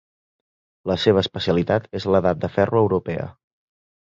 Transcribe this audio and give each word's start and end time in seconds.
La 0.91 0.95
seva 1.03 1.21
especialitat 1.25 1.85
és 1.99 2.07
l'Edat 2.15 2.43
de 2.47 2.53
ferro 2.57 2.85
europea. 2.87 3.29